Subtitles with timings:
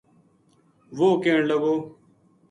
[0.97, 1.73] ‘‘وہ کہن لگو